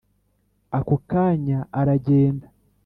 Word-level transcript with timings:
ako 0.77 0.95
kanya 1.09 1.59
aragenda…. 1.79 2.47